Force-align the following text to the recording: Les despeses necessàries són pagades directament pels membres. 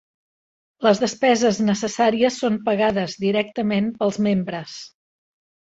Les 0.85 1.01
despeses 1.03 1.59
necessàries 1.67 2.39
són 2.45 2.57
pagades 2.71 3.17
directament 3.27 3.93
pels 4.01 4.21
membres. 4.31 4.79